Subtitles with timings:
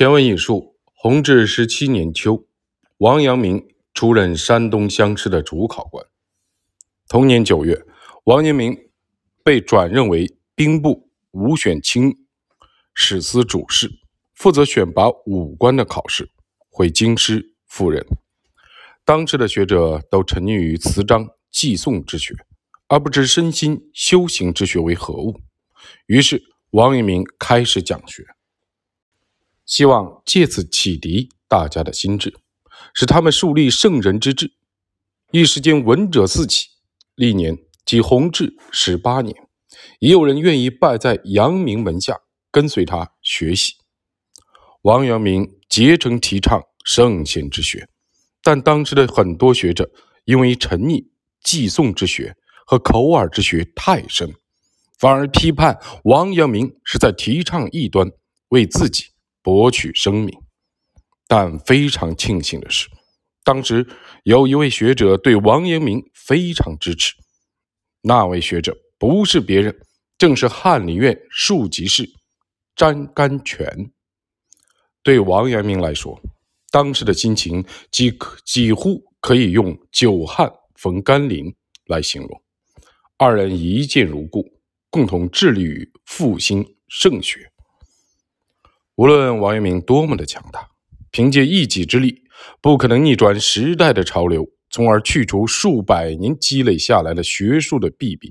[0.00, 2.46] 前文已述，弘治十七年秋，
[2.96, 6.06] 王阳明出任山东乡试的主考官。
[7.06, 7.84] 同年九月，
[8.24, 8.74] 王阳明
[9.44, 12.16] 被转任为兵部武选卿
[12.94, 13.90] 史司主事，
[14.32, 16.30] 负责选拔武官的考试，
[16.70, 18.02] 回京师赴任。
[19.04, 22.34] 当时的学者都沉溺于词章记诵之学，
[22.88, 25.38] 而不知身心修行之学为何物。
[26.06, 28.24] 于是，王阳明开始讲学。
[29.70, 32.34] 希望借此启迪大家的心智，
[32.92, 34.52] 使他们树立圣人之志。
[35.30, 36.66] 一时间闻者四起。
[37.14, 39.36] 历年即弘治十八年，
[40.00, 42.18] 也有人愿意拜在阳明门下，
[42.50, 43.74] 跟随他学习。
[44.82, 47.88] 王阳明竭诚提倡圣贤之学，
[48.42, 49.88] 但当时的很多学者
[50.24, 51.06] 因为沉溺
[51.44, 52.34] 寄诵之学
[52.66, 54.34] 和口耳之学太深，
[54.98, 58.10] 反而批判王阳明是在提倡异端，
[58.48, 59.04] 为自己。
[59.42, 60.38] 博取声名，
[61.26, 62.88] 但非常庆幸的是，
[63.44, 63.86] 当时
[64.24, 67.14] 有一位学者对王阳明非常支持。
[68.02, 69.74] 那位学者不是别人，
[70.18, 72.08] 正是翰林院庶吉士
[72.74, 73.90] 詹甘泉。
[75.02, 76.20] 对王阳明来说，
[76.70, 78.12] 当时的心情几
[78.44, 81.54] 几乎可以用“久旱逢甘霖”
[81.86, 82.42] 来形容。
[83.16, 84.46] 二人一见如故，
[84.88, 87.49] 共同致力于复兴圣学。
[89.00, 90.68] 无论王阳明多么的强大，
[91.10, 92.22] 凭借一己之力，
[92.60, 98.30] 不可能逆转时代的潮流，从而去除数百年积累下来的学术的弊病。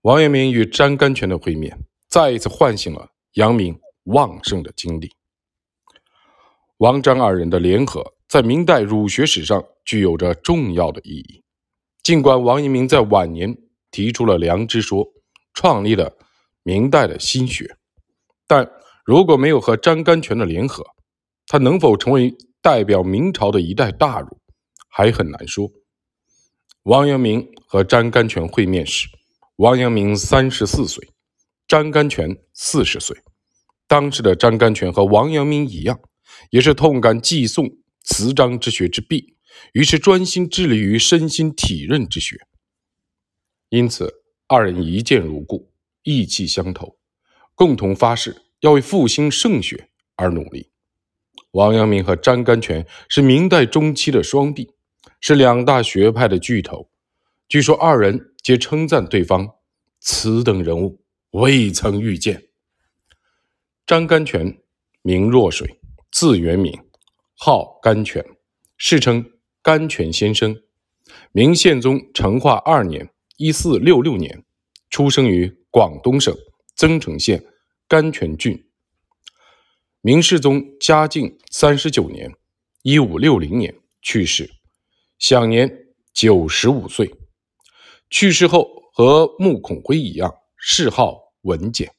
[0.00, 5.12] 王阳明与张甘泉的会面，再一次唤醒了阳明旺盛的精力。
[6.78, 11.44] 王张二人的联合，在明代儒学史上具有着重要的意义。
[12.02, 13.56] 尽管王阳明在晚年
[13.92, 15.06] 提出了良知说，
[15.54, 16.18] 创立了
[16.64, 17.76] 明代的心学。
[18.46, 18.70] 但
[19.04, 20.84] 如果没有和张甘泉的联合，
[21.46, 24.38] 他能否成为代表明朝的一代大儒，
[24.88, 25.70] 还很难说。
[26.82, 29.08] 王阳明和张甘泉会面时，
[29.56, 31.08] 王阳明三十四岁，
[31.66, 33.16] 张甘泉四十岁。
[33.88, 36.00] 当时的张甘泉和王阳明一样，
[36.50, 39.36] 也是痛感寄诵词章之学之弊，
[39.72, 42.36] 于是专心致力于身心体认之学。
[43.68, 46.96] 因此，二人一见如故，意气相投。
[47.56, 50.70] 共同发誓要为复兴圣学而努力。
[51.52, 54.74] 王阳明和张甘泉是明代中期的双璧，
[55.20, 56.90] 是两大学派的巨头。
[57.48, 59.54] 据说二人皆称赞对方
[59.98, 61.00] ：“此等人物
[61.30, 62.44] 未曾遇见。”
[63.86, 64.58] 张甘泉
[65.00, 65.80] 名若水，
[66.12, 66.78] 字元敏，
[67.34, 68.22] 号甘泉，
[68.76, 69.24] 世称
[69.62, 70.54] 甘泉先生。
[71.32, 74.44] 明宪宗成化二年（一四六六年），
[74.90, 76.36] 出生于广东省。
[76.76, 77.42] 增城县
[77.88, 78.68] 甘泉郡，
[80.02, 82.30] 明世宗嘉靖三十九年
[82.84, 84.50] （一五六零年）去世，
[85.18, 87.10] 享年九十五岁。
[88.10, 91.90] 去世后和穆孔辉一样，谥号文简。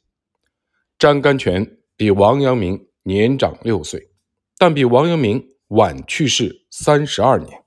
[0.99, 4.11] 张甘泉比王阳明年长六岁，
[4.59, 7.63] 但比王阳明晚去世三十二年。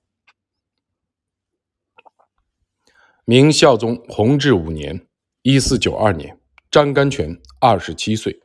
[3.25, 5.09] 明孝宗弘治五年
[5.43, 6.37] （一四九二年）。
[6.71, 8.39] 张甘泉二十七岁，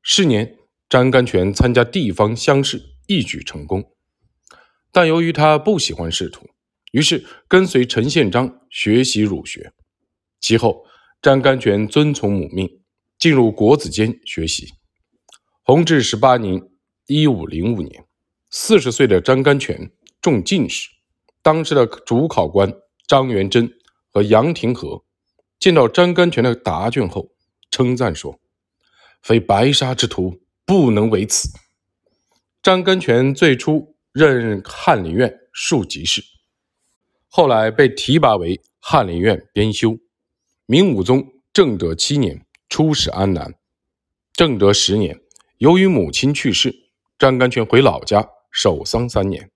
[0.00, 0.56] 是年
[0.88, 3.82] 张甘泉参加地方乡试，一举成功。
[4.92, 6.46] 但由于他不喜欢仕途，
[6.92, 9.72] 于是跟随陈宪章学习儒学。
[10.40, 10.84] 其后，
[11.20, 12.80] 张甘泉遵从母命，
[13.18, 14.68] 进入国子监学习。
[15.64, 16.62] 弘治十八年
[17.08, 18.04] （一五零五年），
[18.50, 20.88] 四十岁的张甘泉中进士。
[21.42, 22.72] 当时的主考官
[23.08, 23.68] 张元贞
[24.12, 25.04] 和杨廷和
[25.58, 27.33] 见到张甘泉的答卷后，
[27.74, 28.38] 称赞说
[29.20, 31.48] ：“非白沙之徒不能为此。”
[32.62, 36.22] 张甘泉最初任翰林院庶吉士，
[37.26, 39.98] 后来被提拔为翰林院编修。
[40.66, 43.56] 明武宗正德七年出使安南，
[44.32, 45.20] 正德十年，
[45.58, 46.72] 由于母亲去世，
[47.18, 49.50] 张甘泉回老家守丧三年。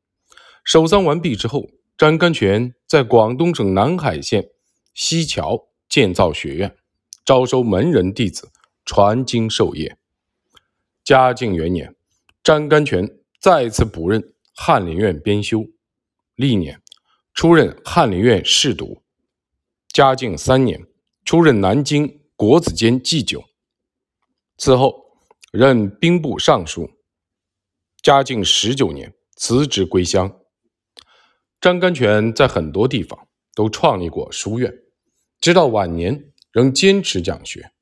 [0.64, 4.48] 守丧完毕之后，张甘泉在广东省南海县
[4.92, 6.74] 西桥建造学院。
[7.28, 8.50] 招收门人弟子，
[8.86, 9.98] 传经授业。
[11.04, 11.94] 嘉靖元年，
[12.42, 13.06] 张甘泉
[13.38, 15.66] 再次补任翰林院编修，
[16.36, 16.80] 历年
[17.34, 19.02] 出任翰林院侍读。
[19.88, 20.86] 嘉靖三年，
[21.22, 23.44] 出任南京国子监祭酒。
[24.56, 25.18] 此后
[25.52, 26.90] 任兵部尚书。
[28.00, 30.34] 嘉靖十九年，辞职归乡。
[31.60, 34.72] 张甘泉在很多地方都创立过书院，
[35.42, 36.32] 直到晚年。
[36.52, 37.72] 仍坚持讲学，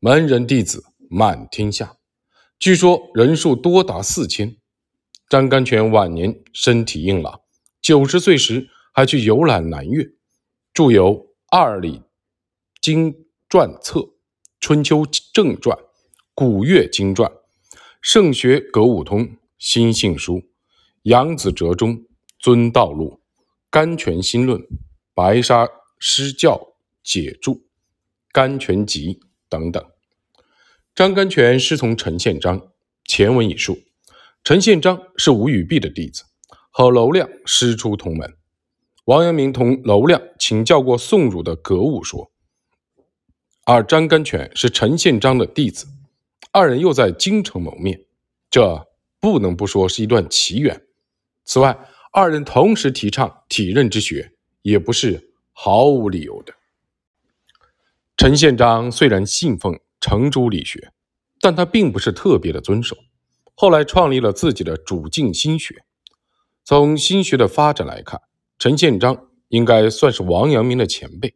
[0.00, 1.96] 门人弟子满天下。
[2.58, 4.56] 据说人数多达四千。
[5.28, 7.42] 张甘泉晚年身体硬朗，
[7.82, 10.04] 九十岁时还去游览南岳，
[10.72, 11.14] 著有
[11.50, 12.02] 《二礼
[12.80, 13.14] 经
[13.46, 14.00] 传册》
[14.58, 15.04] 《春秋
[15.34, 15.76] 正传》
[16.34, 17.30] 《古乐经传》
[18.00, 19.20] 《圣学格物通》
[19.58, 20.36] 《心性书》
[21.02, 21.90] 《杨子折中》
[22.38, 23.10] 《尊道录》
[23.68, 24.58] 《甘泉心论》
[25.12, 25.68] 《白沙
[25.98, 27.54] 师教解注》
[28.32, 29.14] 《甘泉集》
[29.48, 29.84] 等等。
[30.94, 32.70] 张甘泉师从陈宪章，
[33.04, 33.78] 前文已述。
[34.44, 36.24] 陈宪章是吴与弼的弟子，
[36.70, 38.36] 和娄亮师出同门。
[39.04, 42.30] 王阳明同娄亮请教过宋儒的格物说，
[43.64, 45.86] 而张甘泉是陈宪章的弟子，
[46.52, 48.04] 二人又在京城谋面，
[48.50, 48.86] 这
[49.20, 50.82] 不能不说是一段奇缘。
[51.44, 51.78] 此外，
[52.12, 54.32] 二人同时提倡体认之学，
[54.62, 56.54] 也不是毫无理由的。
[58.18, 60.90] 陈宪章虽然信奉程朱理学，
[61.40, 62.96] 但他并不是特别的遵守。
[63.54, 65.84] 后来创立了自己的主静心学。
[66.64, 68.20] 从心学的发展来看，
[68.58, 71.32] 陈宪章应该算是王阳明的前辈。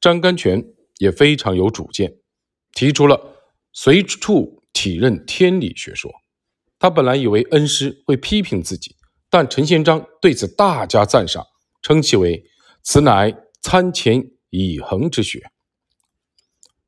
[0.00, 0.64] 张甘泉
[0.98, 2.18] 也非常有主见，
[2.72, 3.20] 提出了
[3.72, 6.08] 随处体认天理学说。
[6.78, 8.94] 他本来以为恩师会批评自己，
[9.28, 11.44] 但陈宪章对此大加赞赏，
[11.82, 12.44] 称其为
[12.84, 15.42] “此乃参前以恒之学”。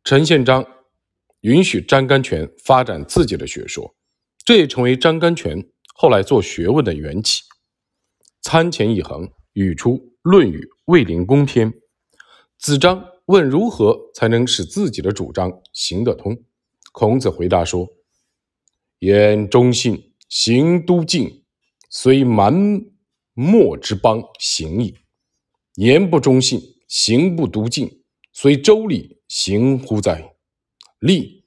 [0.04, 0.64] 陈宪章
[1.40, 3.94] 允许张甘泉发展自己的学说。
[4.44, 7.42] 这也成为张甘泉后来做学问的缘起。
[8.40, 9.90] 参前一横语出
[10.22, 11.70] 《论语卫灵公篇》，
[12.56, 16.34] 子张问如何才能使自己的主张行得通，
[16.92, 17.86] 孔子回答说
[19.00, 21.44] ：“言忠信，行笃敬，
[21.90, 22.54] 虽蛮
[23.34, 24.94] 貊之邦行矣；
[25.74, 27.97] 言不忠信，行不笃敬，
[28.40, 30.32] 虽周礼行乎哉？
[31.00, 31.44] 利，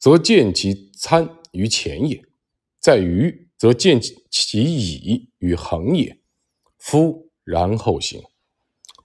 [0.00, 2.20] 则见其参于前也。”
[2.82, 6.18] 在于，则见其以与恒也。
[6.76, 8.20] 夫然后行。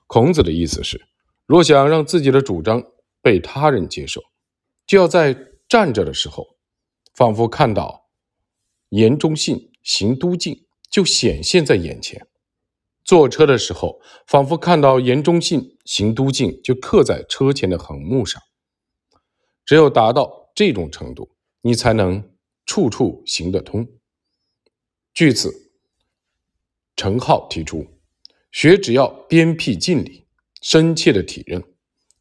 [0.07, 0.99] 孔子的意思是，
[1.45, 2.83] 若想让自己的主张
[3.21, 4.23] 被他人接受，
[4.87, 5.37] 就要在
[5.67, 6.57] 站着的时候，
[7.13, 8.09] 仿佛看到
[8.89, 12.19] 言忠信，行笃敬，就显现在眼前；
[13.09, 18.39] 坐车的时候，仿佛看到言忠信，行都敬，就刻在车前的横木上。
[19.65, 22.23] 只有达到这种程度，你才能。
[22.67, 23.87] 处处行得通。
[25.11, 25.71] 据此，
[26.95, 27.87] 程颢提出，
[28.51, 30.27] 学只要鞭辟尽理，
[30.61, 31.63] 深切的体认。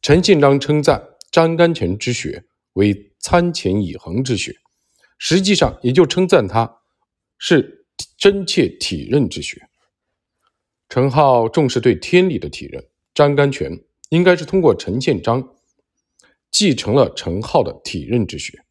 [0.01, 2.43] 陈宪章称赞张甘泉之学
[2.73, 4.55] 为参前以恒之学，
[5.19, 6.81] 实际上也就称赞他
[7.37, 7.85] 是
[8.17, 9.68] 真切体认之学。
[10.89, 12.83] 程颢重视对天理的体认，
[13.13, 13.71] 张甘泉
[14.09, 15.55] 应该是通过陈宪章
[16.51, 18.65] 继承了程颢的体认之学，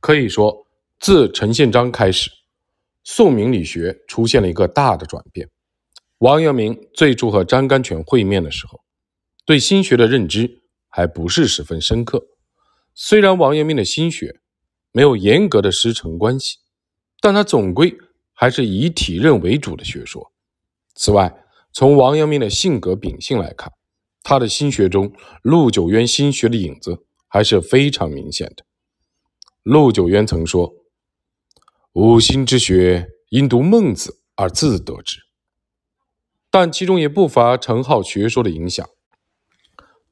[0.00, 0.66] 可以说。
[1.02, 2.30] 自陈宪章开始，
[3.04, 5.48] 宋明理学出现了一个大的转变。
[6.18, 8.82] 王阳明最初和张甘泉会面的时候，
[9.46, 10.60] 对心学的认知
[10.90, 12.22] 还不是十分深刻。
[12.94, 14.42] 虽然王阳明的心学
[14.92, 16.58] 没有严格的师承关系，
[17.18, 17.96] 但他总归
[18.34, 20.29] 还是以体认为主的学说。
[21.02, 21.34] 此外，
[21.72, 23.72] 从王阳明的性格秉性来看，
[24.22, 25.10] 他的心学中
[25.40, 28.66] 陆九渊心学的影子还是非常明显的。
[29.62, 30.74] 陆九渊曾说。
[31.94, 35.16] 五心之学，因读孟子而自得之，
[36.50, 38.86] 但其中也不乏程颢学说的影响。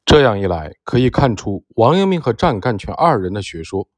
[0.07, 3.89] 这样一来，可以看出王阳明和湛干泉二人的学说，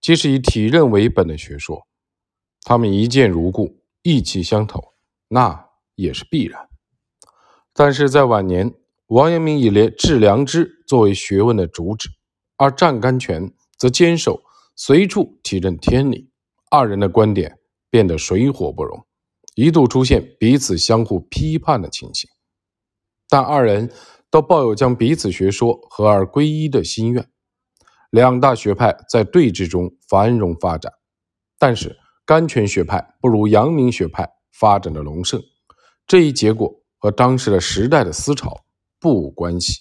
[0.00, 1.88] 皆是以体认为本的学说。
[2.62, 4.92] 他们一见如故，意气相投，
[5.26, 6.68] 那也是必然。
[7.72, 8.72] 但是在晚年，
[9.06, 12.08] 王阳明以连致良知作为学问的主旨，
[12.56, 14.42] 而湛甘泉则坚守
[14.76, 16.30] 随处体认天理。
[16.70, 17.58] 二人的观点
[17.90, 19.06] 变得水火不容，
[19.54, 22.28] 一度出现彼此相互批判的情形。
[23.28, 23.92] 但二人
[24.30, 27.28] 都抱有将彼此学说合而归一的心愿，
[28.10, 30.92] 两大学派在对峙中繁荣发展。
[31.58, 35.40] 但是甘泉学派不如阳明学派发展的隆盛，
[36.06, 38.64] 这一结果和当时的时代的思潮
[38.98, 39.80] 不无关系。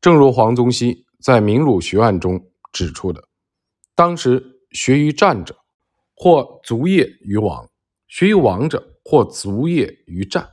[0.00, 3.28] 正如黄宗羲在《明儒学案》中指出的，
[3.94, 5.56] 当时学于战者。
[6.16, 7.68] 或卒业于王，
[8.06, 10.48] 学于王者，或卒业于战，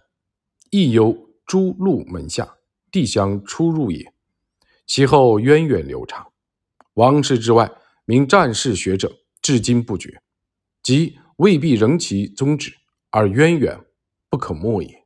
[0.72, 1.16] 亦由
[1.46, 2.58] 诸路门下，
[2.92, 4.12] 地相出入也。
[4.88, 6.34] 其后源远流长，
[6.96, 7.72] 王室之外，
[8.06, 10.20] 名战士学者至今不绝，
[10.82, 12.74] 即未必仍其宗旨，
[13.12, 13.80] 而渊源
[14.32, 15.04] 不可没也。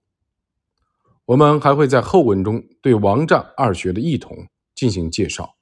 [1.26, 5.55] 我们还会在后文中对王战二学的异同进行介绍。